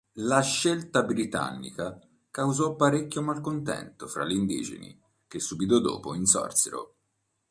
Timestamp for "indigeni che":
4.33-5.39